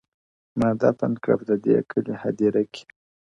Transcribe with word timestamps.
ما 0.59 0.69
دفن 0.81 1.11
کړه 1.23 1.35
د 1.49 1.51
دې 1.63 1.77
کلي 1.91 2.13
هدیره 2.23 2.63
کي, 2.73 2.83